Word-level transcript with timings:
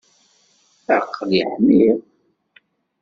Aql-i 0.97 1.41
ḥmiɣ. 1.51 1.99